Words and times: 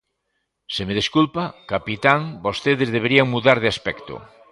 Se 0.73 0.81
me 0.87 0.97
desculpa, 1.01 1.43
capitán, 1.73 2.21
vostedes 2.45 2.93
deberían 2.95 3.31
mudar 3.33 3.57
de 3.61 3.69
aspecto. 3.73 4.13